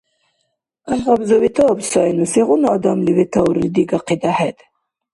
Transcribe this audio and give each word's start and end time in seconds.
ГӀяхӀгъабза 0.87 1.37
ветааб 1.43 1.79
сайну, 1.91 2.25
сегъуна 2.31 2.67
адамли 2.75 3.11
ветаурли 3.17 3.73
дигахъади 3.75 4.29
хӀед? 4.37 4.57